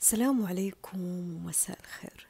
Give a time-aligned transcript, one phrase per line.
[0.00, 2.26] السلام عليكم ومساء الخير.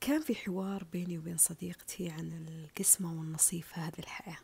[0.00, 4.38] كان في حوار بيني وبين صديقتي عن القسمة في هذه الحياة.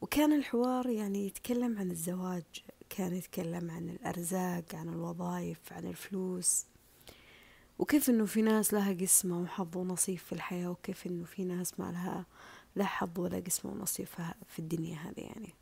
[0.00, 2.44] وكان الحوار يعني يتكلم عن الزواج
[2.90, 6.64] كان يتكلم عن الأرزاق عن الوظائف عن الفلوس
[7.78, 11.92] وكيف إنه في ناس لها قسمة وحظ ونصيب في الحياة وكيف إنه في ناس ما
[11.92, 12.26] لها
[12.76, 14.06] لا حظ ولا قسمة ونصيب
[14.48, 15.54] في الدنيا هذه يعني.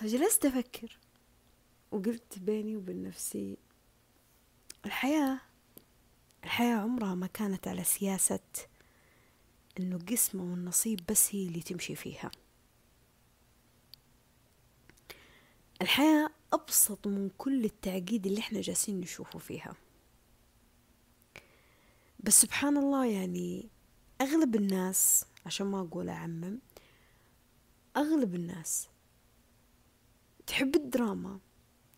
[0.00, 0.98] فجلست أفكر
[1.90, 3.56] وقلت بيني وبين نفسي
[4.86, 5.40] الحياة
[6.44, 8.40] الحياة عمرها ما كانت على سياسة
[9.80, 12.30] إنه قسمة والنصيب بس هي اللي تمشي فيها.
[15.82, 19.74] الحياة أبسط من كل التعقيد اللي إحنا جالسين نشوفه فيها.
[22.20, 23.68] بس سبحان الله يعني
[24.20, 26.58] أغلب الناس عشان ما أقول أعمم
[27.96, 28.89] أغلب الناس
[30.50, 31.38] تحب الدراما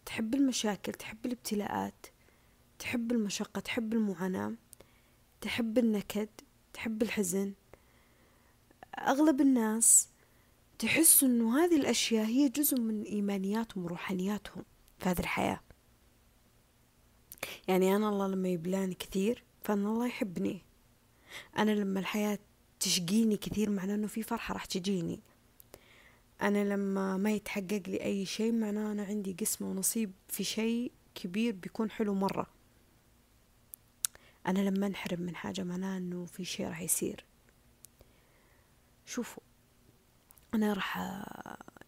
[0.07, 2.07] تحب المشاكل تحب الابتلاءات
[2.79, 4.55] تحب المشقة تحب المعاناة
[5.41, 6.29] تحب النكد
[6.73, 7.53] تحب الحزن.
[8.99, 10.09] أغلب الناس
[10.79, 14.65] تحس أنه هذه الأشياء هي جزء من إيمانياتهم وروحانياتهم
[14.99, 15.61] في هذه الحياة.
[17.69, 20.63] يعني أنا الله لما يبلاني كثير فأنا الله يحبني.
[21.59, 22.39] أنا لما الحياة
[22.81, 25.21] تشقيني كثير معناه أنه في فرحة راح تجيني.
[26.43, 31.55] أنا لما ما يتحقق لي أي شيء معناه أنا عندي قسمة ونصيب في شيء كبير
[31.55, 32.47] بيكون حلو مرة.
[34.47, 37.25] أنا لما انحرم من حاجة معناه أنه في شيء راح يصير.
[39.07, 39.43] شوفوا
[40.55, 40.97] أنا راح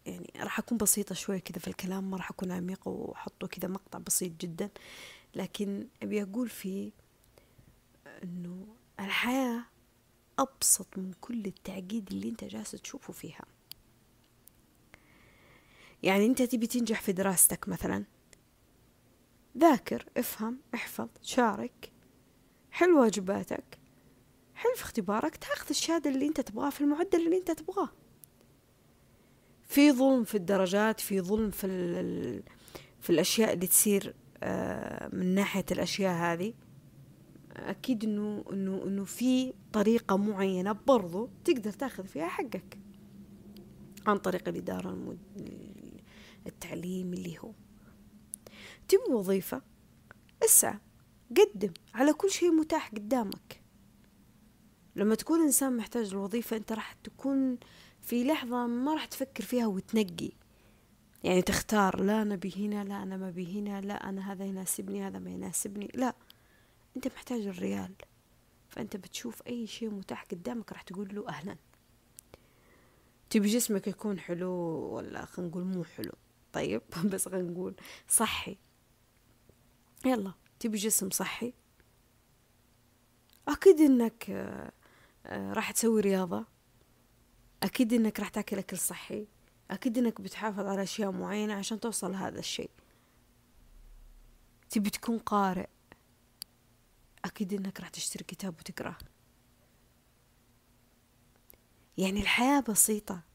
[0.05, 3.99] يعني راح أكون بسيطة شوية كذا في الكلام ما راح أكون عميقة وأحطه كذا مقطع
[3.99, 4.69] بسيط جدا.
[5.35, 6.91] لكن أبي أقول فيه
[8.23, 8.67] أنه
[8.99, 9.63] الحياة
[10.39, 13.45] أبسط من كل التعقيد اللي أنت جالس تشوفه فيها.
[16.03, 18.03] يعني أنت تبي تنجح في دراستك مثلا.
[19.57, 21.91] ذاكر افهم احفظ شارك.
[22.71, 23.79] حل واجباتك.
[24.53, 25.35] حل في اختبارك.
[25.35, 27.89] تأخذ الشهادة اللي أنت تبغاه في المعدل اللي أنت تبغاه.
[29.63, 32.43] في ظلم في الدرجات في ظلم في ال
[32.99, 36.53] في الأشياء اللي تصير آه، من ناحية الأشياء هذه.
[37.55, 42.77] أكيد إنه إنه إنه في طريقة معينة برضو تقدر تأخذ فيها حقك.
[44.07, 45.19] عن طريق الإدارة المد...
[46.47, 47.51] التعليم اللي هو.
[48.87, 49.61] تبي وظيفة.
[50.45, 50.79] أسعى.
[51.37, 51.73] قدم.
[51.93, 53.61] على كل شيء متاح قدامك.
[54.95, 57.57] لما تكون إنسان محتاج الوظيفة أنت راح تكون
[58.01, 60.31] في لحظة ما راح تفكر فيها وتنقي.
[61.23, 65.07] يعني تختار لا أنا بي هنا لا أنا ما بي هنا لا أنا هذا يناسبني
[65.07, 65.91] هذا ما يناسبني.
[65.93, 66.15] لا.
[66.95, 67.93] أنت محتاج الريال.
[68.69, 71.55] فأنت بتشوف أي شيء متاح قدامك راح تقول له أهلا.
[73.29, 74.51] تبي جسمك يكون حلو
[74.95, 76.11] ولا خلينا نقول مو حلو؟
[76.55, 77.75] طيب بس خلينا نقول
[78.07, 78.57] صحي.
[80.05, 81.53] يلا تبي جسم صحي؟
[83.47, 84.71] أكيد إنك آه،
[85.25, 86.45] آه، راح تسوي رياضة.
[87.63, 89.27] أكيد إنك راح تاكل أكل صحي.
[89.71, 92.69] أكيد إنك بتحافظ على أشياء معينة عشان توصل لهذا الشيء.
[94.69, 95.67] تبي تكون قارئ.
[97.25, 98.95] أكيد إنك راح تشتري كتاب وتقرأ.
[101.97, 103.34] يعني الحياة بسيطة.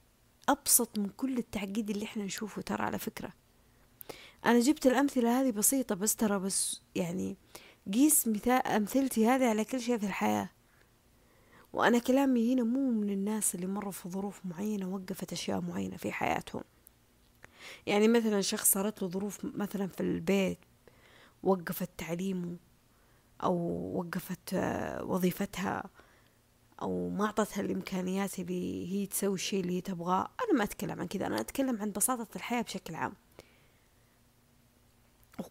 [0.50, 3.32] أبسط من كل التعقيد اللي إحنا نشوفه ترى على فكرة.
[4.46, 7.36] أنا جبت الأمثلة هذه بسيطة بس ترى بس يعني
[7.92, 10.50] قيس مثال أمثلتي هذه على كل شيء في الحياة.
[11.72, 16.12] وأنا كلامي هنا مو من الناس اللي مروا في ظروف معينة وقفت أشياء معينة في
[16.12, 16.62] حياتهم.
[17.86, 20.58] يعني مثلا شخص صارت له ظروف مثلا في البيت
[21.42, 22.56] وقفت تعليمه
[23.42, 23.54] أو
[23.98, 25.90] وقفت آه، وظيفتها
[26.82, 30.28] أو ما أعطتها الإمكانيات اللي هي تسوي الشيء اللي هي تبغاه.
[30.44, 33.12] أنا ما أتكلم عن كذا أنا أتكلم عن بساطة الحياة بشكل عام.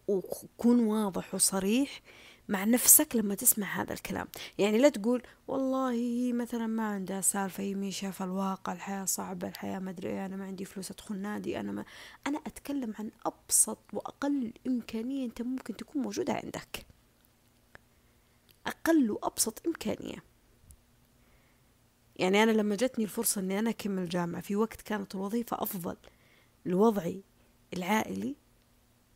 [0.08, 2.00] وكون واضح وصريح
[2.48, 4.28] مع نفسك لما تسمع هذا الكلام.
[4.58, 9.48] يعني لا تقول والله هي مثلا ما عندها سالفة هي مي شايفة الواقع الحياة صعبة
[9.48, 11.84] الحياة ما أدري إيه أنا ما عندي فلوس أدخل نادي أنا ما.
[12.26, 16.86] أنا أتكلم عن أبسط وأقل إمكانية أنت ممكن تكون موجودة عندك.
[18.66, 20.29] أقل وأبسط إمكانية.
[22.20, 25.96] يعني أنا لما جتني الفرصة أني أنا أكمل جامعة في وقت كانت الوظيفة أفضل
[26.66, 27.22] لوضعي
[27.74, 28.36] العائلي.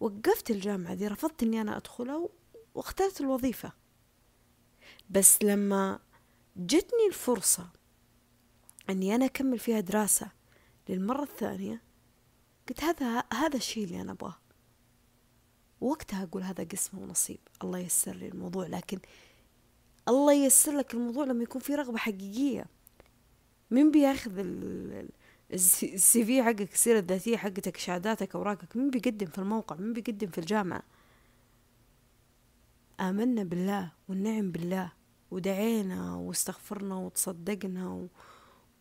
[0.01, 2.29] وقفت الجامعة دي رفضت أني أنا أدخلها
[2.75, 3.73] واخترت الوظيفة.
[5.11, 6.01] بس لما
[6.57, 7.69] جتني الفرصة
[8.91, 10.31] أني أنا أكمل فيها دراسة
[10.89, 11.83] للمرة الثانية
[12.69, 14.37] قلت هذا هذا الشيء اللي أنا أبغاه.
[15.81, 18.99] وقتها أقول هذا قسمة ونصيب الله يسر لي الموضوع لكن
[20.09, 22.67] الله ييسر لك الموضوع لما يكون في رغبة حقيقية.
[23.75, 24.33] مين بياخذ
[25.53, 30.39] السي في حقك السيرة الذاتية حقتك شهاداتك أوراقك مين بيقدم في الموقع مين بيقدم في
[30.39, 30.83] الجامعة.
[33.01, 34.93] آمنا بالله والنعم بالله
[35.31, 38.09] ودعينا واستغفرنا وتصدقنا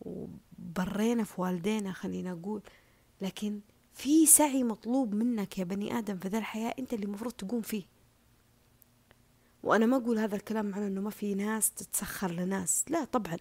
[0.00, 2.62] وبرينا في والدينا خلينا أقول.
[3.20, 3.60] لكن
[3.94, 7.84] في سعي مطلوب منك يا بني آدم في ذا الحياة أنت اللي المفروض تقوم فيه.
[9.62, 12.84] وأنا ما أقول هذا الكلام معناه أنه ما في ناس تتسخر لناس.
[12.88, 13.36] لا طبعا.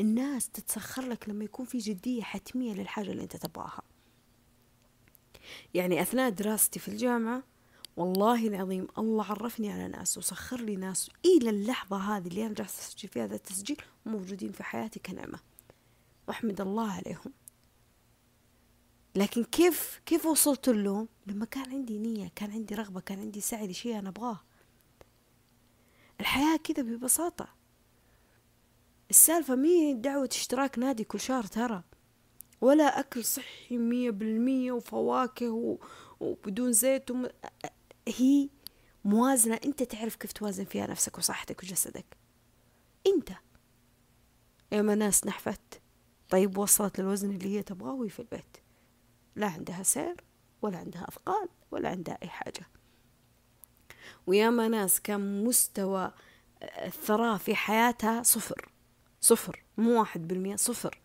[0.00, 3.82] الناس تتسخر لك لما يكون في جدية حتمية للحاجة اللي أنت تبغاها.
[5.74, 7.42] يعني أثناء دراستي في الجامعة
[7.96, 11.10] والله العظيم الله عرفني على ناس وسخر لي ناس.
[11.24, 15.38] إلى اللحظة هذه اللي أنا جالسة أسجل فيها هذا التسجيل موجودين في حياتي كنعمة.
[16.28, 17.32] وأحمد الله عليهم.
[19.14, 23.66] لكن كيف كيف وصلت لهم؟ لما كان عندي نية كان عندي رغبة كان عندي سعي
[23.66, 24.40] لشيء أنا أبغاه.
[26.20, 27.48] الحياة كذا ببساطة.
[29.10, 31.82] السالفة مي دعوة اشتراك نادي كل شهر ترى.
[32.60, 35.78] ولا أكل صحي مية بالمية وفواكه
[36.20, 37.26] وبدون زيت وم...
[38.08, 38.48] هي
[39.04, 39.60] موازنة.
[39.64, 42.16] أنت تعرف كيف توازن فيها نفسك وصحتك وجسدك.
[43.06, 43.30] أنت.
[44.72, 45.80] ياما ناس نحفت.
[46.30, 48.56] طيب وصلت للوزن اللي هي تبغاه في البيت.
[49.36, 50.24] لا عندها سير
[50.62, 52.66] ولا عندها أثقال ولا عندها أي حاجة.
[54.26, 56.12] وياما ناس كان مستوى
[56.62, 58.72] الثراء في حياتها صفر.
[59.20, 61.00] صفر مو واحد بالمية صفر.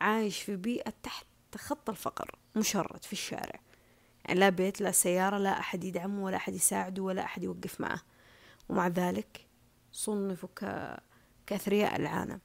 [0.00, 1.26] عايش في بيئة تحت
[1.56, 3.60] خط الفقر مشرد في الشارع.
[4.24, 8.00] يعني لا بيت لا سيارة لا أحد يدعمه ولا أحد يساعده ولا أحد يوقف معه.
[8.68, 9.46] ومع ذلك
[9.92, 10.96] صنفوا ك...
[11.46, 12.40] كأثرياء العالم.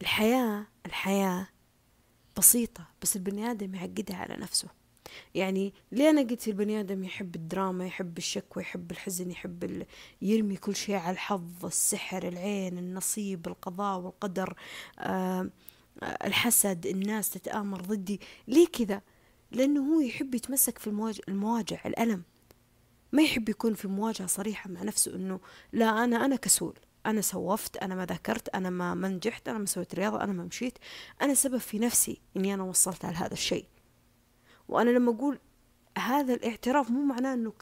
[0.00, 1.48] الحياة الحياة
[2.36, 4.77] بسيطة بس البني آدم يعقدها على نفسه.
[5.34, 9.86] يعني ليه أنا قلت البني آدم يحب الدراما يحب الشكوى يحب الحزن يحب ال...
[10.22, 14.54] يرمي كل شيء على الحظ السحر العين النصيب القضاء والقدر
[14.98, 15.50] آه
[16.02, 18.20] الحسد الناس تتآمر ضدي.
[18.48, 19.02] ليه كذا؟
[19.52, 22.22] لأنه هو يحب يتمسك في المواجع, المواجع الألم.
[23.12, 25.40] ما يحب يكون في مواجهة صريحة مع نفسه أنه
[25.72, 26.78] لا أنا أنا كسول.
[27.06, 30.78] أنا سوفت أنا ما ذاكرت أنا ما نجحت أنا ما سويت رياضة أنا ما مشيت.
[31.22, 33.64] أنا سبب في نفسي إني أنا وصلت على هذا الشيء.
[34.68, 35.38] وأنا لما أقول
[35.98, 37.52] هذا الاعتراف مو معناه أنه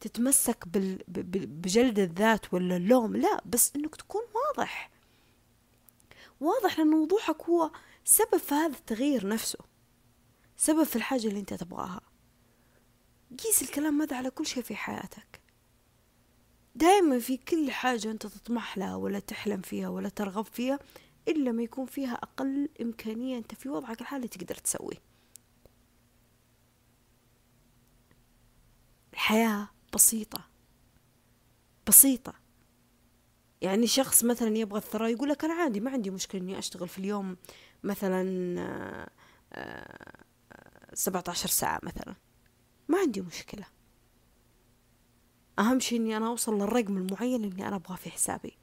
[0.00, 0.98] تتمسك بال...
[1.46, 4.90] بجلد الذات ولا اللوم لا بس أنك تكون واضح.
[6.40, 7.70] واضح لأن وضوحك هو
[8.04, 9.58] سبب في هذا التغيير نفسه
[10.56, 12.00] سبب في الحاجة اللي أنت تبغاها.
[13.44, 15.40] قيس الكلام هذا على كل شيء في حياتك.
[16.74, 20.78] دائما في كل حاجة أنت تطمح لها ولا تحلم فيها ولا ترغب فيها
[21.28, 25.11] إلا ما يكون فيها أقل إمكانية أنت في وضعك الحالي تقدر تسويه.
[29.12, 30.44] الحياة بسيطة.
[31.88, 32.34] بسيطة.
[33.60, 36.98] يعني شخص مثلا يبغى الثراء يقول لك أنا عادي ما عندي مشكلة إني أشتغل في
[36.98, 37.36] اليوم
[37.82, 39.10] مثلا آه،
[39.52, 42.14] آه، سبعة عشر ساعة مثلا.
[42.88, 43.64] ما عندي مشكلة.
[45.58, 48.58] أهم شيء إني أنا أوصل للرقم المعين اللي أنا أبغاه في حسابي.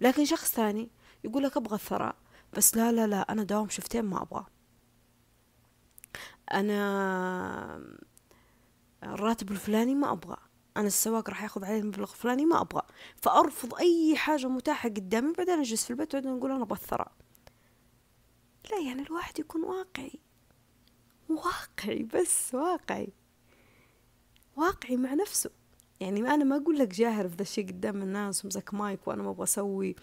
[0.00, 0.90] لكن شخص ثاني
[1.24, 2.16] يقول لك أبغى الثراء
[2.56, 4.46] بس لا لا لا أنا دوام شفتين ما أبغاه.
[6.52, 7.96] أنا
[9.02, 10.36] الراتب الفلاني ما أبغى.
[10.76, 12.82] أنا السواق راح ياخذ علي المبلغ الفلاني ما أبغى.
[13.16, 17.12] فأرفض أي حاجة متاحة قدامي بعدين أجلس في البيت وبعدين أقول أنا الثراء.
[18.70, 20.20] لا يعني الواحد يكون واقعي.
[21.28, 23.12] واقعي بس واقعي.
[24.56, 25.50] واقعي مع نفسه.
[26.00, 29.30] يعني أنا ما أقول لك جاهر في ذا الشيء قدام الناس ومسك مايك وأنا ما
[29.30, 29.96] أبغى أسوي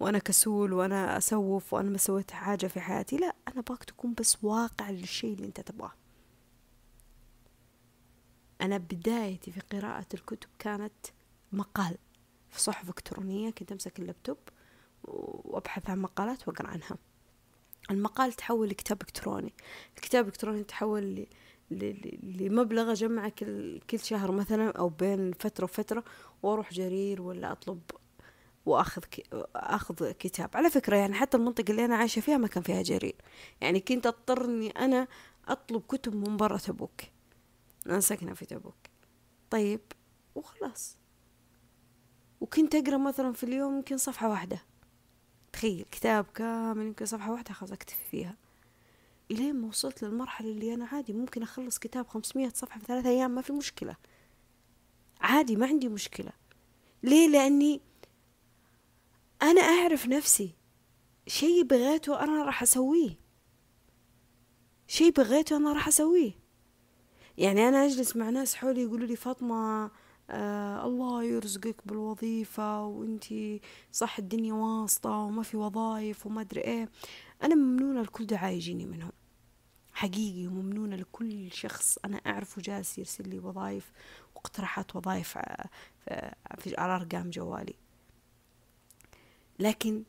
[0.00, 3.16] وأنا كسول وأنا أسوف وأنا ما سويت حاجة في حياتي.
[3.16, 5.92] لا أنا أبغاك تكون بس واقع للشيء اللي أنت تبغاه.
[8.64, 11.06] أنا بدايتي في قراءة الكتب كانت
[11.52, 11.96] مقال
[12.50, 14.38] في صحف إلكترونية كنت أمسك اللابتوب
[15.04, 16.96] وأبحث عن مقالات وأقرأ عنها.
[17.90, 19.52] المقال تحول لكتاب إلكتروني.
[19.96, 21.26] الكتاب الإلكتروني تحول
[22.22, 26.04] لمبلغ أجمعه كل, كل شهر مثلا أو بين فترة وفترة
[26.42, 27.80] وأروح جرير ولا أطلب
[28.66, 29.02] وأخذ
[29.56, 30.50] أخذ كتاب.
[30.54, 33.16] على فكرة يعني حتى المنطقة اللي أنا عايشة فيها ما كان فيها جرير.
[33.60, 35.08] يعني كنت اضطر اني أنا
[35.48, 37.00] أطلب كتب من برا تبوك.
[37.86, 38.74] أنا ساكنة في تبوك.
[39.50, 39.80] طيب
[40.34, 40.96] وخلاص.
[42.40, 44.62] وكنت أقرأ مثلا في اليوم يمكن صفحة واحدة.
[45.52, 48.36] تخيل كتاب كامل يمكن صفحة واحدة خلاص أكتفي فيها.
[49.30, 53.30] إلين ما وصلت للمرحلة اللي أنا عادي ممكن أخلص كتاب خمسمية صفحة في ثلاثة أيام
[53.30, 53.96] ما في مشكلة.
[55.20, 56.32] عادي ما عندي مشكلة.
[57.02, 57.80] ليه؟ لأني
[59.42, 60.54] أنا أعرف نفسي
[61.26, 63.18] شيء بغيته أنا راح أسويه.
[64.86, 66.43] شيء بغيته أنا راح أسويه.
[67.38, 69.90] يعني أنا أجلس مع ناس حولي يقولوا لي فاطمة
[70.30, 73.60] آه الله يرزقك بالوظيفة وانتي
[73.92, 76.88] صح الدنيا واسطة وما في وظايف وما أدري إيه.
[77.42, 79.12] أنا ممنونة لكل دعاء يجيني منهم.
[79.92, 83.92] حقيقي وممنونة لكل شخص أنا أعرفه جالس يرسل لي وظائف
[84.34, 85.38] واقتراحات وظائف
[86.78, 87.74] على أرقام جوالي.
[89.58, 90.02] لكن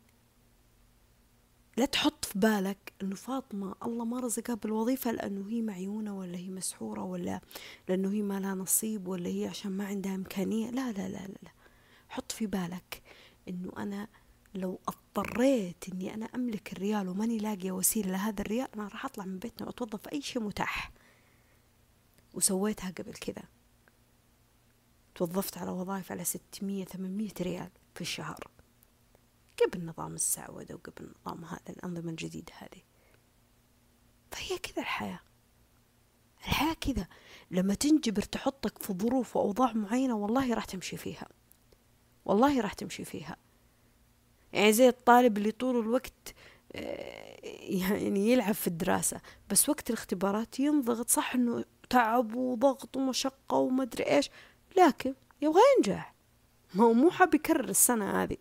[1.78, 6.50] لا تحط في بالك إنه فاطمة الله ما رزقها بالوظيفة لأنه هي معيونة ولا هي
[6.50, 7.42] مسحورة ولا
[7.90, 10.70] لأنه هي ما لها نصيب ولا هي عشان ما عندها إمكانية.
[10.72, 11.52] لا لا لا لا, لا.
[12.10, 13.02] حط في بالك
[13.50, 14.08] إنه أنا
[14.56, 19.40] لو اضطريت إني أنا أملك الريال وماني لاقية وسيلة لهذا الريال أنا راح أطلع من
[19.40, 20.92] بيتنا وأتوظف في أي شيء متاح.
[22.34, 23.44] وسويتها قبل كذا.
[25.16, 28.55] توظفت على وظائف على 600 800 ريال في الشهر.
[29.64, 32.82] قبل نظام السعودة وقبل نظام هذا الأنظمة الجديدة هذه.
[34.32, 35.20] فهي كذا الحياة.
[36.40, 37.08] الحياة كذا.
[37.52, 41.28] لما تنجبر تحطك في ظروف وأوضاع معينة والله راح تمشي فيها.
[42.26, 43.38] والله راح تمشي فيها.
[44.54, 46.34] يعني زي الطالب اللي طول الوقت
[46.76, 53.84] آه، يعني يلعب في الدراسة بس وقت الاختبارات ينضغط صح إنه تعب وضغط ومشقة وما
[53.84, 54.30] أدري إيش.
[54.78, 56.16] لكن يبغى ينجح.
[56.74, 58.38] ما هو مو حاب يكرر السنة هذه.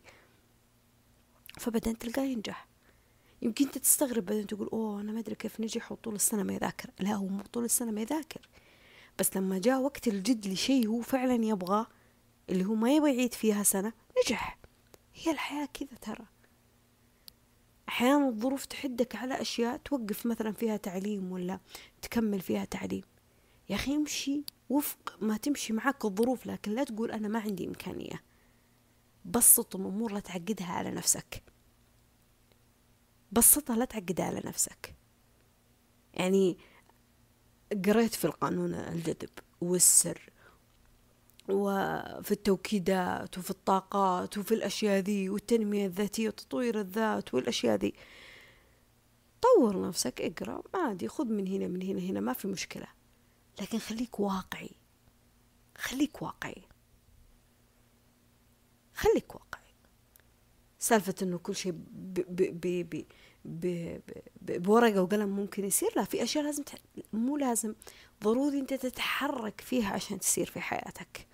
[1.59, 2.69] فبعدين تلقاه ينجح.
[3.43, 6.91] يمكن أنت تستغرب بعدين تقول أوه أنا ما أدري كيف نجح وطول السنة ما يذاكر.
[7.01, 8.49] لا هو مو طول السنة ما يذاكر.
[9.19, 11.87] بس لما جاء وقت الجد لشيء هو فعلا يبغاه
[12.51, 14.59] اللي هو ما يبغى يعيد فيها سنة نجح.
[15.15, 16.27] هي الحياة كذا ترى.
[17.89, 21.61] أحيانا الظروف تحدك على أشياء توقف مثلا فيها تعليم ولا
[22.03, 23.03] تكمل فيها تعليم.
[23.69, 28.23] يا أخي امشي وفق ما تمشي معك الظروف لكن لا تقول أنا ما عندي إمكانية.
[29.25, 31.43] بسط الأمور لا تعقدها على نفسك.
[33.33, 34.95] بسطها لا تعقدها على نفسك.
[36.15, 36.59] يعني
[37.85, 40.31] قريت في القانون الجذب والسر
[41.49, 47.95] وفي التوكيدات وفي الطاقات وفي الأشياء ذي والتنمية الذاتية وتطوير الذات والأشياء ذي.
[49.43, 50.63] طور نفسك اقرأ.
[50.75, 52.87] عادي خذ من هنا من هنا هنا ما في مشكلة.
[53.61, 54.71] لكن خليك واقعي.
[55.79, 56.63] خليك واقعي.
[58.95, 59.65] خليك واقعي.
[60.79, 61.75] سالفة إنه كل شيء
[64.41, 66.75] بورقة وقلم ممكن يصير لا في أشياء لازم تح...
[67.13, 67.75] مو لازم
[68.23, 71.27] ضروري أنت تتحرك فيها عشان تصير في حياتك.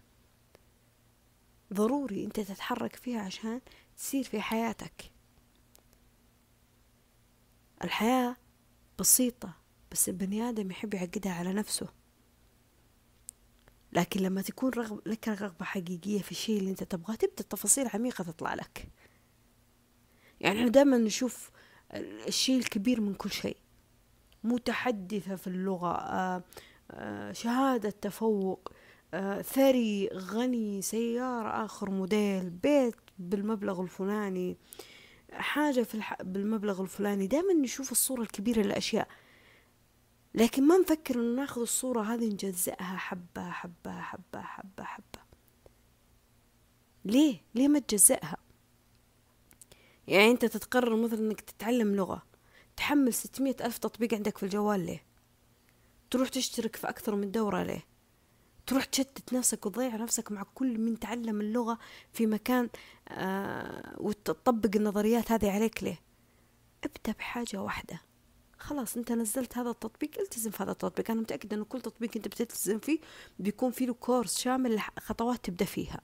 [1.72, 3.60] ضروري أنت تتحرك فيها عشان
[3.96, 5.10] تصير في حياتك.
[7.84, 8.36] الحياة
[8.98, 9.56] بسيطة
[9.92, 11.88] بس البني آدم يحب يعقدها على نفسه.
[13.92, 18.24] لكن لما تكون رغب لك رغبة حقيقية في الشيء اللي أنت تبغاه تبدأ التفاصيل عميقة
[18.24, 18.88] تطلع لك.
[20.40, 21.50] يعني إحنا دائما نشوف
[22.28, 23.56] الشيء الكبير من كل شيء.
[24.44, 26.42] متحدثة في اللغة آه
[26.90, 28.72] آه شهادة تفوق
[29.14, 34.56] آه ثري غني سيارة آخر موديل بيت بالمبلغ الفلاني
[35.32, 36.22] حاجة في الح...
[36.22, 37.26] بالمبلغ الفلاني.
[37.26, 39.08] دائما نشوف الصورة الكبيرة للأشياء
[40.34, 45.20] لكن ما نفكر إنه ناخذ الصورة هذه نجزئها حبة حبة حبة حبة حبة
[47.04, 48.36] ليه؟ ليه ما تجزئها؟
[50.06, 52.22] يعني أنت تتقرر مثلا إنك تتعلم لغة
[52.76, 55.04] تحمل ستمية ألف تطبيق عندك في الجوال ليه؟
[56.10, 57.84] تروح تشترك في أكثر من دورة ليه؟
[58.66, 61.78] تروح تشتت نفسك وتضيع نفسك مع كل من تعلم اللغة
[62.12, 62.68] في مكان
[63.08, 66.00] آه وتطبق النظريات هذه عليك ليه
[66.84, 68.00] ابدأ بحاجة واحدة
[68.60, 71.10] خلاص انت نزلت هذا التطبيق التزم في هذا التطبيق.
[71.10, 72.98] أنا متأكدة إنه كل تطبيق أنت بتلتزم فيه
[73.38, 76.00] بيكون فيه له كورس شامل خطوات تبدأ فيها.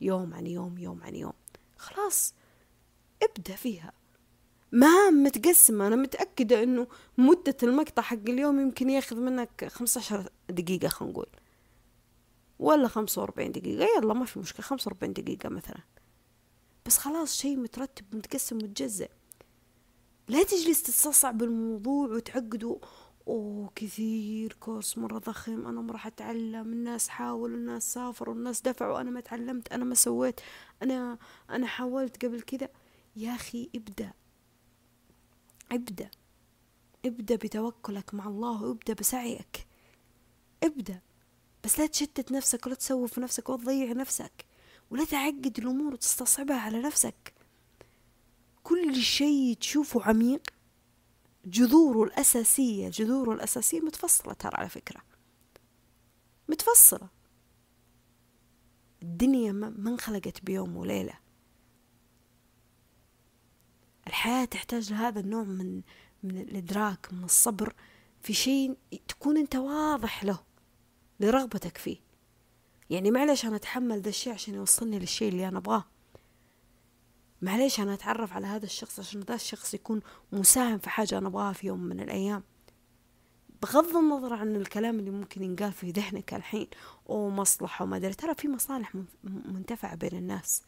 [0.00, 1.32] يوم عن يوم يوم عن يوم.
[1.76, 2.34] خلاص
[3.22, 3.92] ابدأ فيها.
[4.72, 5.86] مهام متقسمة.
[5.86, 6.86] أنا متأكدة إنه
[7.18, 11.28] مدة المقطع حق اليوم يمكن ياخذ منك خمسة عشر دقيقة خلينا نقول.
[12.58, 13.88] ولا خمسة وأربعين دقيقة.
[13.98, 14.66] يلا ما في مشكلة.
[14.66, 15.80] خمسة وأربعين دقيقة مثلا.
[16.86, 19.10] بس خلاص شيء مترتب متقسم متجزئ
[20.30, 22.80] لا تجلس تستصعب الموضوع وتعقده
[23.28, 25.66] أوه كثير كورس مرة ضخم.
[25.66, 29.00] أنا راح اتعلم الناس حاولوا الناس سافروا الناس دفعوا.
[29.00, 30.40] أنا ما تعلمت أنا ما سويت.
[30.82, 31.18] أنا
[31.50, 32.68] أنا حاولت قبل كذا.
[33.16, 34.12] يا أخي ابدأ.
[35.72, 36.10] ابدأ.
[37.06, 39.66] ابدأ بتوكلك مع الله وابدأ بسعيك.
[40.62, 41.00] ابدأ.
[41.64, 44.44] بس لا تشتت نفسك ولا تسوف نفسك ولا تضيع نفسك
[44.90, 47.39] ولا تعقد الأمور وتستصعبها على نفسك.
[48.70, 50.42] كل شيء تشوفه عميق
[51.44, 55.02] جذوره الأساسية جذوره الأساسية متفصلة ترى على فكرة.
[56.48, 57.08] متفصلة.
[59.02, 61.14] الدنيا ما انخلقت بيوم وليلة.
[64.06, 65.82] الحياة تحتاج لهذا النوع من
[66.22, 67.74] من الإدراك من الصبر
[68.20, 68.76] في شيء
[69.08, 70.38] تكون أنت واضح له
[71.20, 71.96] لرغبتك فيه.
[72.90, 75.84] يعني معلش أنا أتحمل ذا الشيء عشان يوصلني للشيء اللي أنا أبغاه.
[77.42, 80.00] معليش أنا أتعرف على هذا الشخص عشان ذا الشخص يكون
[80.32, 82.42] مساهم في حاجة أنا أبغاها في يوم من الأيام.
[83.62, 86.66] بغض النظر عن الكلام اللي ممكن ينقال في ذهنك الحين
[87.08, 88.94] أو مصلحة وما أدري ترى في مصالح
[89.24, 90.62] منتفعة بين الناس.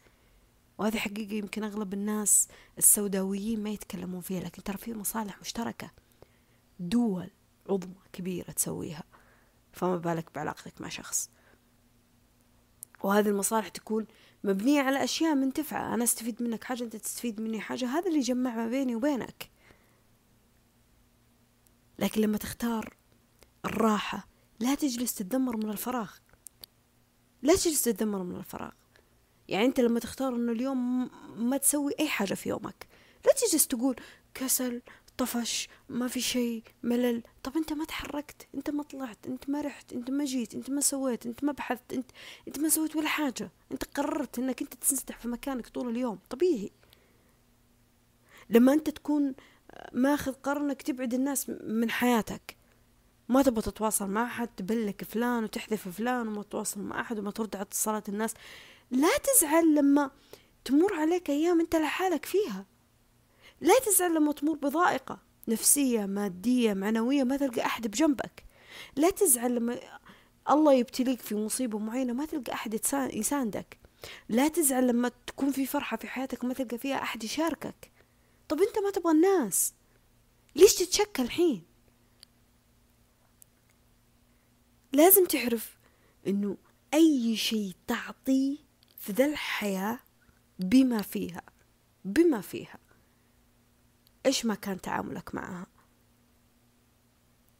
[0.77, 5.91] وهذه حقيقة يمكن أغلب الناس السوداويين ما يتكلمون فيها لكن ترى في مصالح مشتركة.
[6.79, 7.29] دول
[7.69, 9.03] عظمى كبيرة تسويها.
[9.71, 11.29] فما بالك بعلاقتك مع شخص.
[13.03, 14.05] وهذه المصالح تكون
[14.43, 15.93] مبنية على أشياء منتفعة.
[15.93, 17.85] أنا أستفيد منك حاجة أنت تستفيد مني حاجة.
[17.85, 19.49] هذا اللي يجمع ما بيني وبينك.
[21.99, 22.95] لكن لما تختار
[23.65, 24.27] الراحة
[24.59, 26.11] لا تجلس تتذمر من الفراغ.
[27.41, 28.71] لا تجلس تتذمر من الفراغ.
[29.47, 32.87] يعني أنت لما تختار أنه اليوم ما تسوي أي حاجة في يومك
[33.25, 33.95] لا تجلس تقول
[34.33, 34.81] كسل
[35.17, 37.23] طفش ما في شيء ملل.
[37.43, 40.81] طب أنت ما تحركت أنت ما طلعت أنت ما رحت أنت ما جيت أنت ما
[40.81, 42.11] سويت أنت ما بحثت أنت
[42.47, 43.51] أنت ما سويت ولا حاجة.
[43.71, 46.19] أنت قررت إنك أنت تنسدح في مكانك طول اليوم.
[46.29, 46.71] طبيعي.
[48.49, 49.35] لما أنت تكون
[49.93, 52.57] ماخذ قرار إنك تبعد الناس من حياتك.
[53.29, 57.55] ما تبغى تتواصل مع أحد تبلك فلان وتحذف فلان وما تتواصل مع أحد وما ترد
[57.55, 58.33] على اتصالات الناس.
[58.91, 60.11] لا تزعل لما
[60.65, 62.65] تمر عليك أيام أنت لحالك فيها.
[63.61, 68.45] لا تزعل لما تمر بضائقة نفسية مادية معنوية ما تلقى أحد بجنبك.
[68.95, 69.79] لا تزعل لما
[70.49, 73.77] الله يبتليك في مصيبة معينة ما تلقى أحد يساندك.
[74.29, 77.91] لا تزعل لما تكون في فرحة في حياتك ما تلقى فيها أحد يشاركك.
[78.49, 79.73] طب أنت ما تبغى الناس.
[80.55, 81.63] ليش تتشكى الحين؟
[84.93, 85.77] لازم تعرف
[86.27, 86.57] أنه
[86.93, 88.57] أي شيء تعطيه
[88.97, 89.99] في ذا الحياة
[90.59, 91.41] بما فيها
[92.05, 92.77] بما فيها.
[94.25, 95.67] إيش ما كان تعاملك معها؟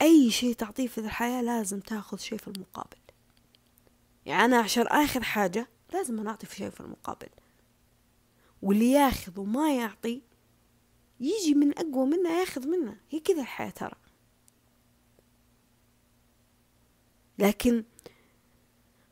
[0.02, 2.98] أي شيء تعطيه في الحياة لازم تاخذ شيء في المقابل.
[4.26, 7.30] يعني أنا عشان آخذ حاجة لازم أنا أعطي في شيء في المقابل.
[8.62, 10.22] واللي ياخذ وما يعطي
[11.20, 12.98] يجي من أقوى منه ياخذ منه.
[13.10, 13.96] هي كذا الحياة ترى.
[17.40, 17.84] لكن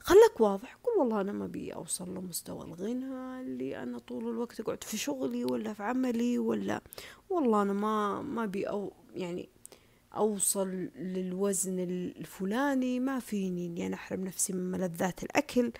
[0.03, 0.77] خلك واضح.
[0.83, 5.45] قول والله أنا ما بي أوصل لمستوى الغنى اللي أنا طول الوقت أقعد في شغلي
[5.45, 6.81] ولا في عملي ولا
[7.29, 9.49] والله أنا ما ما بي أو يعني
[10.15, 15.71] أوصل للوزن الفلاني ما فيني إني أنا أحرم نفسي من ملذات الأكل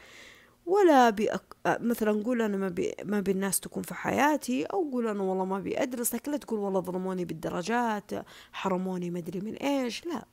[0.66, 1.42] ولا بأك...
[1.68, 2.94] مثلا نقول أنا ما بي...
[3.04, 6.38] ما بي الناس تكون في حياتي أو أقول أنا والله ما بي أدرس لكن لا
[6.38, 8.12] تقول والله ظلموني بالدرجات
[8.52, 10.26] حرموني مدري من إيش لا.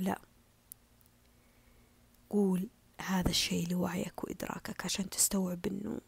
[0.00, 0.18] لا.
[2.30, 2.68] قول
[3.00, 6.00] هذا الشيء لوعيك وإدراكك عشان تستوعب إنه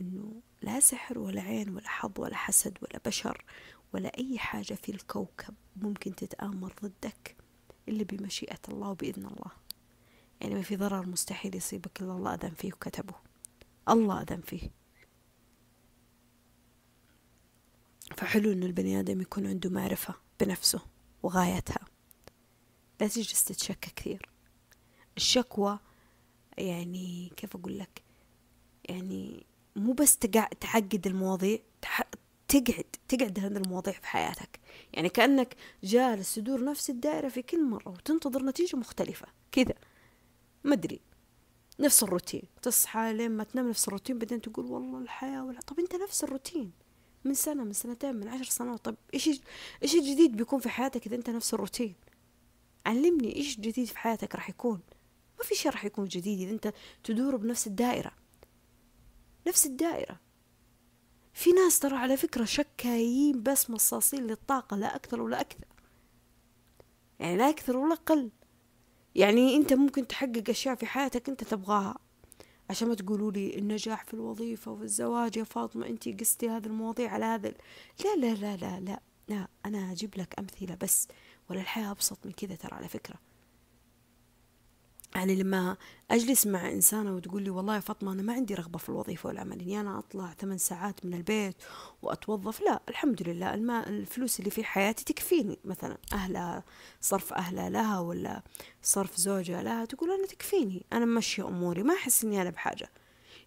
[0.00, 3.44] إنه لا سحر ولا عين ولا حظ ولا حسد ولا بشر
[3.94, 7.36] ولا أي حاجة في الكوكب ممكن تتآمر ضدك
[7.88, 9.50] إلا بمشيئة الله وبإذن الله.
[10.40, 13.14] يعني ما في ضرر مستحيل يصيبك إلا الله أذن فيه وكتبه.
[13.88, 14.70] الله أذن فيه.
[18.16, 20.80] فحلو إن البني آدم يكون عنده معرفة بنفسه
[21.22, 21.86] وغايتها.
[23.00, 24.31] لا تجلس تتشكى كثير.
[25.16, 25.78] الشكوى
[26.58, 28.02] يعني كيف أقول لك؟
[28.84, 29.46] يعني
[29.76, 31.58] مو بس تعقد المواضيع
[32.48, 34.60] تقعد تقعد هذه المواضيع في حياتك.
[34.92, 39.74] يعني كأنك جالس تدور نفس الدائرة في كل مرة وتنتظر نتيجة مختلفة كذا.
[40.64, 41.00] ما أدري.
[41.80, 42.42] نفس الروتين.
[42.62, 46.72] تصحى لين ما تنام نفس الروتين بعدين تقول والله الحياة ولا طب أنت نفس الروتين.
[47.24, 48.84] من سنة من سنتين من عشر سنوات.
[48.84, 49.28] طب إيش
[49.82, 51.94] إيش الجديد بيكون في حياتك إذا أنت نفس الروتين؟
[52.86, 54.80] علمني إيش الجديد في حياتك راح يكون.
[55.42, 56.72] ما في شيء راح يكون جديد إذا أنت
[57.04, 58.12] تدور بنفس الدائرة.
[59.46, 60.20] نفس الدائرة.
[61.34, 65.64] في ناس ترى على فكرة شكايين بس مصاصين للطاقة لا أكثر ولا أكثر.
[67.20, 68.30] يعني لا أكثر ولا أقل.
[69.14, 71.98] يعني أنت ممكن تحقق أشياء في حياتك أنت تبغاها.
[72.70, 77.24] عشان ما تقولوا لي النجاح في الوظيفة والزواج يا فاطمة أنت قستي هذه المواضيع على
[77.24, 77.54] هذا
[78.04, 81.08] لا لا لا لا لا لا أنا أجيب لك أمثلة بس
[81.50, 83.31] ولا الحياة أبسط من كذا ترى على فكرة.
[85.14, 85.76] يعني لما
[86.10, 89.60] أجلس مع إنسانة وتقول لي والله يا فاطمة أنا ما عندي رغبة في الوظيفة والعمل
[89.60, 91.56] إني أنا أطلع ثمان ساعات من البيت
[92.02, 96.64] وأتوظف لا الحمد لله الماء الفلوس اللي في حياتي تكفيني مثلا أهلها
[97.00, 98.42] صرف أهلها لها ولا
[98.82, 102.88] صرف زوجها لها تقول أنا تكفيني أنا ماشية أموري ما أحس إني أنا بحاجة.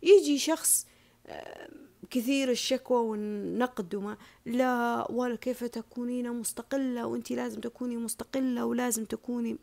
[0.03, 0.87] يجي شخص
[1.27, 1.69] آه،
[2.09, 9.57] كثير الشكوى والنقد وما لا ولا كيف تكونين مستقلة وانت لازم تكوني مستقلة ولازم تكوني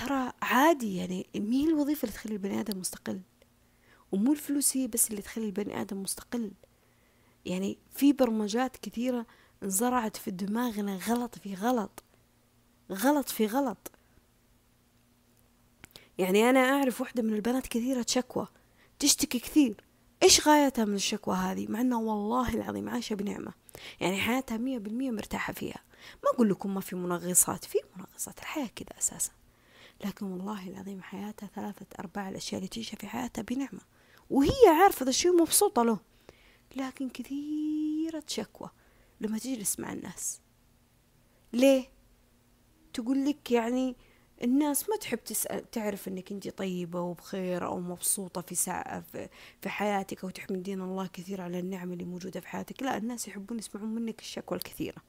[0.00, 3.20] ترى عادي يعني مين الوظيفة اللي تخلي البني آدم مستقل؟
[4.12, 6.50] ومو الفلوس هي بس اللي تخلي البني آدم مستقل.
[7.44, 9.26] يعني في برمجات كثيرة
[9.62, 12.04] انزرعت في دماغنا غلط في غلط
[12.92, 13.92] غلط في غلط.
[16.18, 18.48] يعني أنا أعرف واحدة من البنات كثيرة شكوى
[18.98, 19.84] تشتكي كثير.
[20.22, 23.52] إيش غايتها من الشكوى هذه؟ مع أنها والله العظيم عايشة بنعمة.
[24.00, 25.82] يعني حياتها مية بالمية مرتاحة فيها.
[26.24, 28.38] ما أقول لكم ما في منغصات في منغصات.
[28.38, 29.39] الحياة كذا أساسا.
[30.04, 33.80] لكن والله العظيم حياتها ثلاثة أرباع الأشياء اللي تعيشها في حياتها بنعمة.
[34.30, 35.98] وهي عارفة ذا الشيء مبسوطة له.
[36.76, 38.70] لكن كثيرة شكوى
[39.20, 40.40] لما تجلس مع الناس.
[41.52, 41.84] ليه؟
[42.92, 43.96] تقول لك يعني
[44.42, 49.00] الناس ما تحب تسأل تعرف إنك أنت طيبة وبخير أو مبسوطة في ساعة
[49.60, 52.82] في حياتك أو تحمدين الله كثير على النعم اللي موجودة في حياتك.
[52.82, 55.02] لا الناس يحبون يسمعون منك الشكوى الكثيرة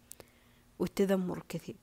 [0.80, 1.75] والتذمر الكثير.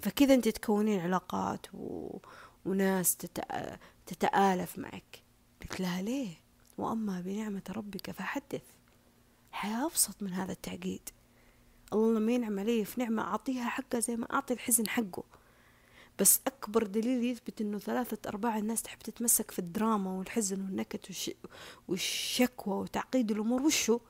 [0.00, 2.18] فكذا أنت تكونين علاقات و...
[2.66, 3.78] وناس تتأ...
[4.06, 5.22] تتآلف معك.
[5.62, 6.28] قلت لها ليه؟
[6.78, 8.62] وأما بنعمة ربك فحدث.
[9.50, 11.08] الحياة أبسط من هذا التعقيد.
[11.92, 15.24] الله لما ينعم علي في نعمة أعطيها حقها زي ما أعطي الحزن حقه.
[16.18, 21.30] بس أكبر دليل يثبت أنه ثلاثة أرباع الناس تحب تتمسك في الدراما والحزن والنكت والش...
[21.88, 23.62] والشكوى وتعقيد الأمور.
[23.62, 24.00] وشو؟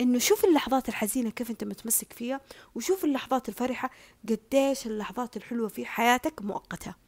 [0.00, 2.40] إنه شوف اللحظات الحزينة كيف أنت متمسك فيها
[2.74, 3.90] وشوف اللحظات الفرحة
[4.28, 7.01] قديش اللحظات الحلوة في حياتك مؤقتة.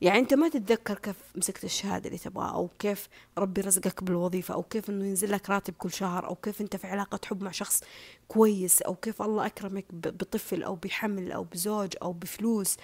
[0.00, 3.08] يعني أنت ما تتذكر كيف مسكت الشهادة اللي تبغاها أو كيف
[3.38, 6.86] ربي رزقك بالوظيفة أو كيف إنه ينزل لك راتب كل شهر أو كيف أنت في
[6.86, 7.82] علاقة حب مع شخص
[8.28, 12.76] كويس أو كيف الله أكرمك بطفل أو بحمل أو بزوج أو بفلوس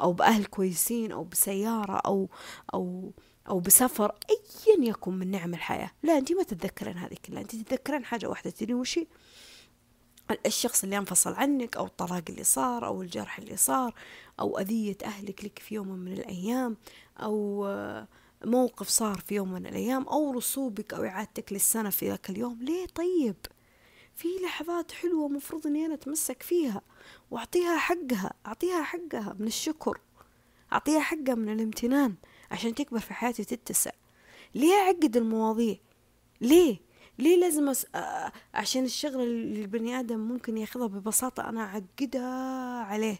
[0.00, 2.28] أو بأهل كويسين أو بسيارة أو
[2.74, 3.12] أو
[3.48, 5.90] أو بسفر ايا يكن من نعم الحياة.
[6.02, 7.40] لا أنت ما تتذكرين هذه كلها.
[7.40, 9.08] أنت تتذكرين حاجة واحدة تدري وشي
[10.46, 13.94] الشخص اللي انفصل عنك أو الطلاق اللي صار أو الجرح اللي صار
[14.40, 16.76] أو أذية أهلك لك في يوم من الأيام
[17.18, 17.66] أو
[18.44, 22.58] موقف صار في يوم من الأيام أو رسوبك أو إعادتك للسنة في ذاك اليوم.
[22.62, 23.36] ليه طيب؟
[24.14, 26.82] في لحظات حلوة مفروض أني أنا أتمسك فيها
[27.30, 30.00] وأعطيها حقها أعطيها حقها من الشكر
[30.72, 32.14] أعطيها حقها من الامتنان
[32.50, 33.90] عشان تكبر في حياتي وتتسع.
[34.54, 35.76] ليه أعقد المواضيع؟
[36.40, 36.76] ليه؟
[37.18, 37.86] ليه لازم أس...
[38.54, 43.18] عشان الشغلة اللي البني آدم ممكن ياخذها ببساطة أنا أعقدها عليه؟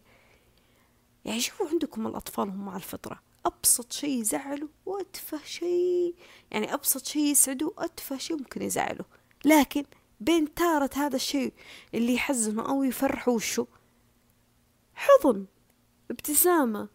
[1.25, 6.15] يعني شوفوا عندكم الأطفال هم مع الفطرة أبسط شيء يزعله وأتفه شيء
[6.51, 9.05] يعني أبسط شيء يسعده أتفه شيء ممكن يزعله
[9.45, 9.85] لكن
[10.21, 11.53] بين تارة هذا الشيء
[11.95, 13.67] اللي يحزنه أو يفرحه وشو؟
[14.95, 15.47] حضن
[16.11, 16.89] ابتسامة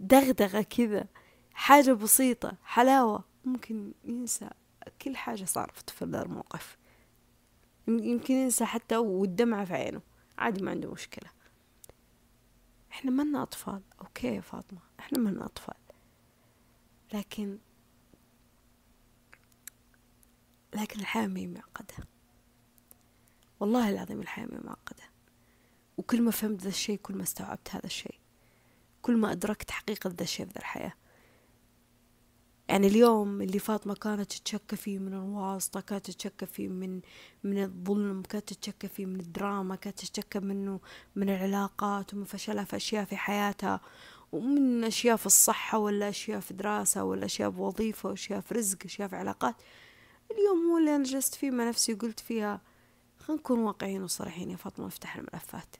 [0.00, 1.06] دغدغة كذا
[1.54, 4.50] حاجة بسيطة حلاوة ممكن ينسى
[5.02, 6.76] كل حاجة صارت في ذا الموقف
[7.88, 10.00] يمكن ينسى حتى والدمعة في عينه
[10.38, 11.30] عادي ما عنده مشكلة.
[12.96, 13.82] إحنا منا أطفال.
[14.00, 15.76] أوكي يا فاطمة إحنا منا أطفال.
[17.12, 17.58] لكن
[20.74, 22.08] لكن الحياة مي معقدة.
[23.60, 25.04] والله العظيم الحياة مي معقدة.
[25.96, 28.20] وكل ما فهمت ذا الشيء كل ما استوعبت هذا الشيء
[29.02, 30.92] كل ما أدركت حقيقة ذا الشيء في ذا الحياة.
[32.68, 37.00] يعني اليوم اللي فاطمة كانت تتشكى فيه من الواسطة كانت تتشكى فيه من
[37.44, 40.80] من الظلم كانت تتشكى فيه من الدراما كانت تتشكى منه
[41.16, 43.80] من العلاقات ومن فشلها في أشياء في حياتها
[44.32, 49.08] ومن أشياء في الصحة ولا أشياء في دراسة ولا أشياء بوظيفة وأشياء في رزق أشياء
[49.08, 49.54] في علاقات.
[50.30, 52.60] اليوم هو اللي أنا جلست فيه مع نفسي وقلت فيها
[53.18, 55.76] خلينا نكون واقعيين وصريحين يا فاطمة افتح الملفات.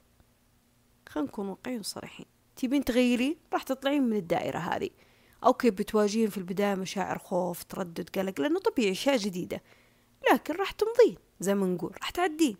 [1.09, 2.25] خلينا نكون واقعيين وصريحين.
[2.55, 4.89] تبين تغيرين؟ راح تطلعين من الدائرة هذه.
[5.43, 9.61] أوكي بتواجهين في البداية مشاعر خوف تردد قلق لأنه طبيعي أشياء جديدة.
[10.33, 12.57] لكن راح تمضين زي ما نقول راح تعدين.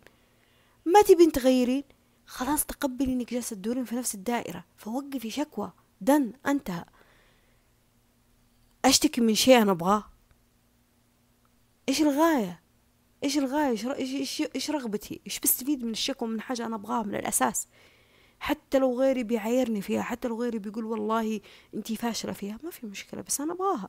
[0.86, 1.84] ما تبين تغيرين
[2.26, 5.72] خلاص تقبلي إنك جالسة تدورين في نفس الدائرة فوقفي شكوى.
[6.00, 6.84] دن انتهى.
[8.84, 10.04] أشتكي من شيء أنا أبغاه؟
[11.88, 12.62] إيش الغاية؟
[13.24, 17.68] إيش الغاية؟ إيش, إيش رغبتي؟ إيش بستفيد من الشكوى من حاجة أنا أبغاها من الأساس؟
[18.40, 21.40] حتى لو غيري بيعايرني فيها حتى لو غيري بيقول والله
[21.74, 23.88] انتي فاشلة فيها ما في مشكلة بس أنا أبغاها.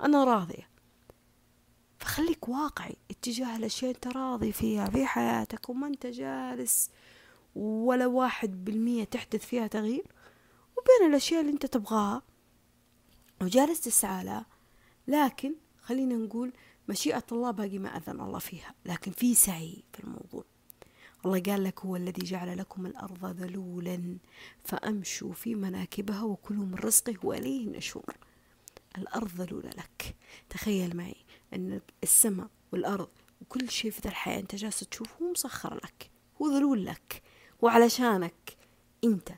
[0.00, 0.68] أنا راضية.
[1.98, 6.90] فخليك واقعي اتجاه الأشياء أنت راضي فيها في حياتك وما أنت جالس
[7.54, 10.06] ولا واحد بالمية تحدث فيها تغيير.
[10.76, 12.22] وبين الأشياء اللي أنت تبغاها.
[13.42, 14.46] وجالس تسعى لها.
[15.08, 16.52] لكن خلينا نقول
[16.88, 18.74] مشيئة الله باقي ما أذن الله فيها.
[18.84, 20.44] لكن في سعي في الموضوع.
[21.24, 24.16] الله قال لك هو الذي جعل لكم الأرض ذلولا
[24.64, 28.16] فأمشوا في مناكبها وكلوا من رزقه وإليه النشور
[28.98, 30.16] الأرض ذلولة لك.
[30.50, 31.16] تخيل معي
[31.54, 33.08] أن السماء والأرض
[33.40, 36.10] وكل شيء في ذا الحياة أنت جالس تشوفه مسخر لك.
[36.42, 37.22] هو ذلول لك.
[37.62, 38.56] وعلشانك
[39.04, 39.28] أنت.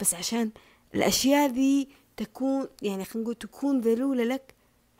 [0.00, 0.50] بس عشان
[0.94, 4.54] الأشياء ذي تكون يعني خلينا نقول تكون ذلولة لك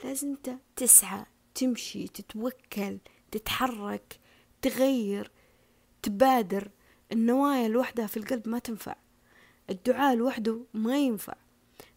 [0.05, 2.99] لازم أنت تسعى تمشي تتوكل
[3.31, 4.21] تتحرك
[4.63, 5.31] تغير.
[6.05, 6.71] تبادر
[7.13, 8.97] النوايا لوحدها في القلب ما تنفع.
[9.71, 11.35] الدعاء لوحده ما ينفع.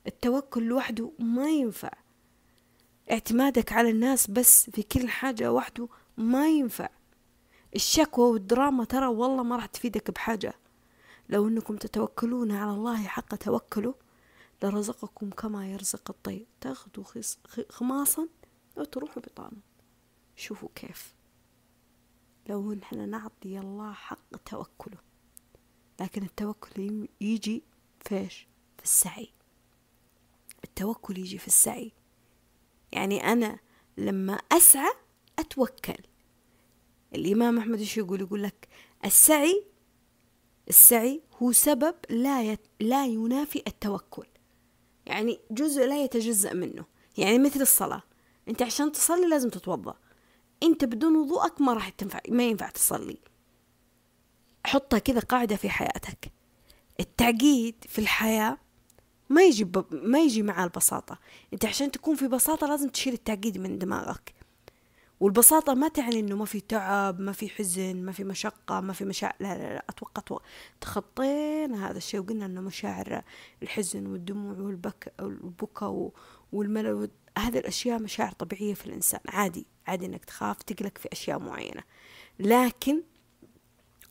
[0.07, 1.91] التوكل لوحده ما ينفع.
[3.11, 6.89] اعتمادك على الناس بس في كل حاجة وحده ما ينفع.
[7.75, 10.53] الشكوى والدراما ترى والله ما راح تفيدك بحاجة.
[11.29, 13.95] لو إنكم تتوكلون على الله حق توكله
[14.63, 16.45] لرزقكم كما يرزق الطير.
[16.61, 17.05] تاخذوا
[17.69, 18.27] خماصا
[18.75, 19.61] وتروحوا بطانا
[20.35, 21.16] شوفوا كيف.
[22.49, 24.97] لو نحن نعطي الله حق توكله.
[26.01, 27.63] لكن التوكل يجي
[27.99, 29.29] فيش في السعي.
[30.63, 31.91] التوكل يجي في السعي.
[32.91, 33.60] يعني أنا
[33.97, 34.91] لما أسعى
[35.39, 35.97] أتوكل.
[37.15, 38.67] الإمام أحمد إيش يقول؟ يقول لك
[39.05, 39.65] السعي
[40.69, 42.67] السعي هو سبب لا يت...
[42.79, 44.27] لا ينافي التوكل.
[45.05, 46.86] يعني جزء لا يتجزأ منه.
[47.17, 48.03] يعني مثل الصلاة.
[48.47, 49.95] أنت عشان تصلي لازم تتوضأ.
[50.63, 53.17] أنت بدون وضوءك ما راح تنفع ما ينفع تصلي.
[54.65, 56.31] حطها كذا قاعدة في حياتك.
[56.99, 58.57] التعقيد في الحياة
[59.29, 59.85] ما يجي ب...
[59.91, 61.19] ما يجي مع البساطة.
[61.53, 64.33] أنت عشان تكون في بساطة لازم تشيل التعقيد من دماغك.
[65.19, 69.05] والبساطة ما تعني إنه ما في تعب ما في حزن ما في مشقة ما في
[69.05, 69.35] مشاعر.
[69.39, 70.45] لا لا لا أتوقع أتوقع
[70.81, 73.21] تخطينا هذا الشيء وقلنا إنه مشاعر
[73.63, 76.11] الحزن والدموع والبك والبكا
[76.51, 77.09] والملل
[77.39, 79.19] هذه الأشياء مشاعر طبيعية في الإنسان.
[79.28, 81.84] عادي عادي إنك تخاف تقلق في أشياء معينة.
[82.39, 83.04] لكن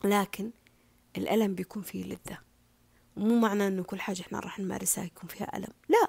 [0.03, 0.51] لكن
[1.17, 2.37] الألم بيكون فيه لذة.
[3.17, 5.73] ومو معنى إنه كل حاجة إحنا راح نمارسها يكون فيها ألم.
[5.89, 6.07] لا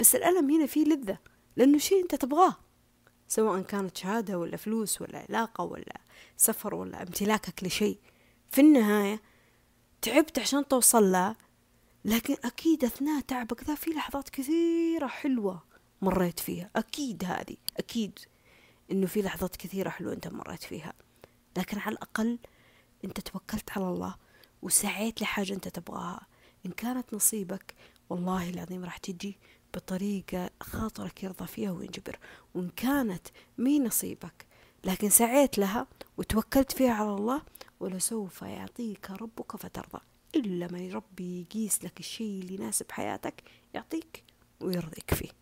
[0.00, 1.18] بس الألم هنا فيه لذة.
[1.56, 2.56] لأنه شيء أنت تبغاه.
[3.28, 6.00] سواء كانت شهادة ولا فلوس ولا علاقة ولا
[6.36, 7.98] سفر ولا امتلاكك لشيء.
[8.50, 9.22] في النهاية
[10.02, 11.36] تعبت عشان توصل له
[12.04, 15.69] لكن أكيد أثناء تعبك ذا في لحظات كثيرة حلوة.
[16.02, 16.70] مريت فيها.
[16.76, 18.18] أكيد هذه أكيد
[18.90, 20.92] إنه في لحظات كثيرة حلوة أنت مريت فيها.
[21.58, 22.38] لكن على الأقل
[23.04, 24.14] أنت توكلت على الله
[24.62, 26.26] وسعيت لحاجة أنت تبغاها.
[26.66, 27.74] إن كانت نصيبك
[28.10, 29.38] والله العظيم راح تجي
[29.74, 32.18] بطريقة خاطرك يرضى فيها وينجبر.
[32.54, 34.46] وإن كانت مي نصيبك
[34.84, 35.86] لكن سعيت لها
[36.16, 37.42] وتوكلت فيها على الله
[37.80, 40.00] ولسوف يعطيك ربك فترضى.
[40.36, 43.42] إلا ما ربي يقيس لك الشيء اللي يناسب حياتك
[43.74, 44.24] يعطيك
[44.60, 45.39] ويرضيك فيه.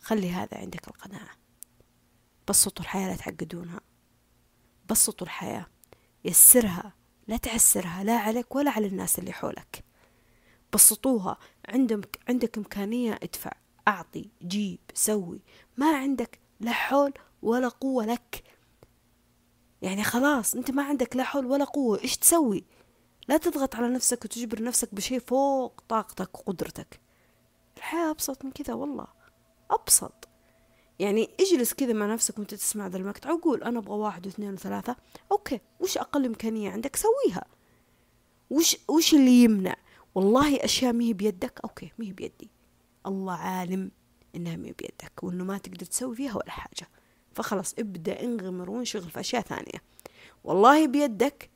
[0.00, 1.36] خلي هذا عندك القناعة.
[2.48, 3.80] بسطوا الحياة لا تعقدونها.
[4.90, 5.66] بسطوا الحياة.
[6.24, 6.92] يسرها.
[7.28, 9.84] لا تعسرها لا عليك ولا على الناس اللي حولك.
[10.72, 11.38] بسطوها.
[11.68, 13.52] عندك عندك إمكانية ادفع.
[13.88, 15.42] أعطي جيب سوي.
[15.76, 18.44] ما عندك لا حول ولا قوة لك.
[19.82, 22.00] يعني خلاص أنت ما عندك لا حول ولا قوة.
[22.00, 22.64] إيش تسوي؟
[23.28, 27.00] لا تضغط على نفسك وتجبر نفسك بشيء فوق طاقتك وقدرتك.
[27.76, 29.19] الحياة أبسط من كذا والله.
[29.70, 30.28] أبسط.
[30.98, 34.96] يعني اجلس كذا مع نفسك وانت تسمع ذا المقطع وقول أنا أبغى واحد واثنين وثلاثة
[35.32, 35.60] أوكي.
[35.80, 37.44] وش أقل إمكانية عندك؟ سويها.
[38.50, 39.76] وش وش اللي يمنع؟
[40.14, 42.50] والله أشياء مهي بيدك؟ أوكي مهي بيدي.
[43.06, 43.90] الله عالم
[44.36, 46.88] إنها مهي بيدك وإنه ما تقدر تسوي فيها ولا حاجة.
[47.32, 49.82] فخلاص ابدأ انغمر وانشغل في أشياء ثانية.
[50.44, 51.50] والله بيدك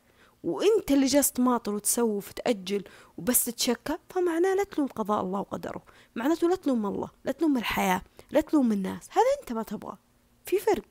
[0.45, 2.85] وانت اللي جالس تماطل وتسوف وتأجل
[3.17, 5.83] وبس تتشكى فمعناه لا تلوم قضاء الله وقدره.
[6.15, 9.09] معناته لا تلوم الله لا تلوم الحياة لا تلوم الناس.
[9.11, 9.97] هذا انت ما تبغى
[10.45, 10.85] في فرق.